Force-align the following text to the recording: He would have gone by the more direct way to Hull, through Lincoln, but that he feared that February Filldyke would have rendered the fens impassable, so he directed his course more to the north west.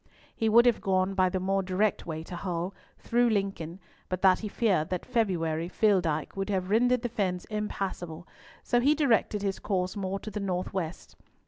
He 0.35 0.49
would 0.49 0.65
have 0.65 0.81
gone 0.81 1.13
by 1.13 1.29
the 1.29 1.39
more 1.39 1.61
direct 1.61 2.07
way 2.07 2.23
to 2.23 2.35
Hull, 2.35 2.73
through 2.97 3.29
Lincoln, 3.29 3.79
but 4.09 4.23
that 4.23 4.39
he 4.39 4.47
feared 4.47 4.89
that 4.89 5.05
February 5.05 5.69
Filldyke 5.69 6.35
would 6.35 6.49
have 6.49 6.71
rendered 6.71 7.03
the 7.03 7.07
fens 7.09 7.45
impassable, 7.51 8.27
so 8.63 8.79
he 8.79 8.95
directed 8.95 9.43
his 9.43 9.59
course 9.59 9.95
more 9.95 10.17
to 10.21 10.31
the 10.31 10.39
north 10.39 10.73
west. 10.73 11.15